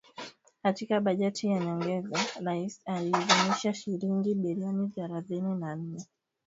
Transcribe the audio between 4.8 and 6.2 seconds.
thelathini na nne